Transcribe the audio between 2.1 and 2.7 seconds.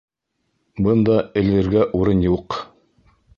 юҡ.